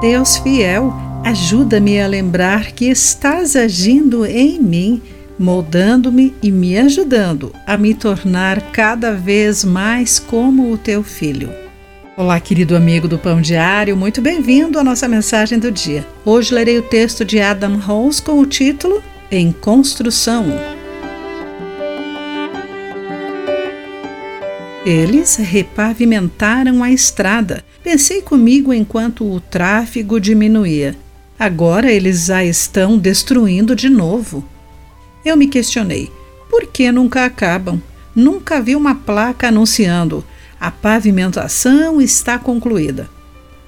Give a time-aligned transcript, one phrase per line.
[0.00, 0.92] Deus fiel,
[1.24, 5.00] ajuda-me a lembrar que estás agindo em mim,
[5.38, 11.50] moldando-me e me ajudando a me tornar cada vez mais como o teu filho.
[12.16, 16.06] Olá, querido amigo do Pão Diário, muito bem-vindo à nossa mensagem do dia.
[16.24, 20.73] Hoje lerei o texto de Adam Rose com o título Em Construção.
[24.84, 27.64] Eles repavimentaram a estrada.
[27.82, 30.94] Pensei comigo enquanto o tráfego diminuía.
[31.38, 34.46] Agora eles a estão destruindo de novo.
[35.24, 36.12] Eu me questionei:
[36.50, 37.82] por que nunca acabam?
[38.14, 40.22] Nunca vi uma placa anunciando:
[40.60, 43.08] a pavimentação está concluída.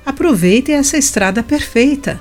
[0.05, 2.21] Aproveite essa estrada perfeita.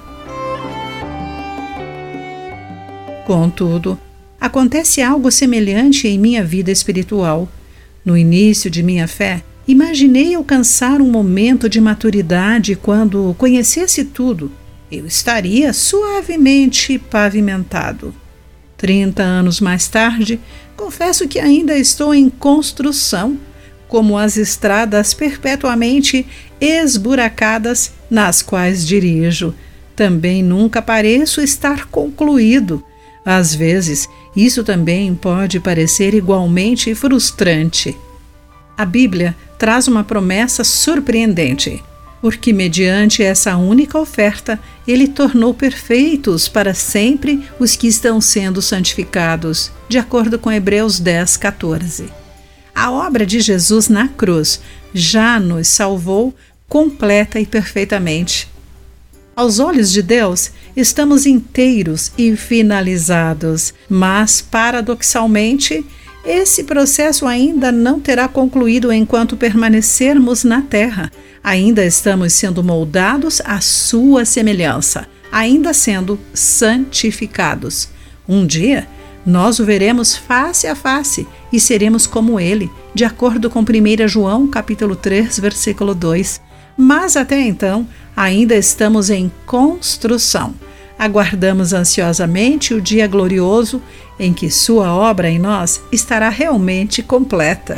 [3.27, 3.99] Contudo,
[4.39, 7.49] acontece algo semelhante em minha vida espiritual.
[8.05, 14.51] No início de minha fé, imaginei alcançar um momento de maturidade quando conhecesse tudo.
[14.91, 18.13] Eu estaria suavemente pavimentado.
[18.77, 20.39] Trinta anos mais tarde,
[20.77, 23.39] confesso que ainda estou em construção,
[23.87, 26.27] como as estradas perpetuamente
[26.61, 29.51] esburacadas nas quais dirijo.
[29.95, 32.83] Também nunca pareço estar concluído
[33.25, 37.97] às vezes, isso também pode parecer igualmente frustrante.
[38.77, 41.83] A Bíblia traz uma promessa surpreendente,
[42.21, 49.71] porque, mediante essa única oferta, ele tornou perfeitos para sempre os que estão sendo santificados,
[49.89, 52.09] de acordo com Hebreus 10, 14.
[52.75, 54.61] A obra de Jesus na cruz
[54.93, 56.35] já nos salvou
[56.67, 58.49] completa e perfeitamente.
[59.35, 65.85] Aos olhos de Deus, estamos inteiros e finalizados, mas, paradoxalmente,
[66.25, 71.11] esse processo ainda não terá concluído enquanto permanecermos na Terra.
[71.43, 77.89] Ainda estamos sendo moldados à Sua semelhança, ainda sendo santificados.
[78.25, 78.87] Um dia,
[79.25, 84.47] nós o veremos face a face e seremos como ele, de acordo com 1 João
[84.47, 86.39] capítulo 3, versículo 2.
[86.77, 90.53] Mas até então, ainda estamos em construção.
[90.97, 93.81] Aguardamos ansiosamente o dia glorioso
[94.19, 97.77] em que Sua obra em nós estará realmente completa.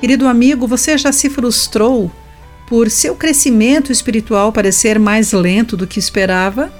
[0.00, 2.10] Querido amigo, você já se frustrou
[2.68, 6.72] por seu crescimento espiritual parecer mais lento do que esperava?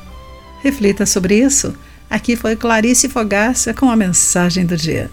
[0.62, 1.74] Reflita sobre isso.
[2.10, 5.10] Aqui foi Clarice Fogaça com a mensagem do dia.